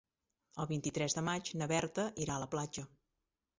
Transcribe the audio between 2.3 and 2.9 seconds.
a la platja.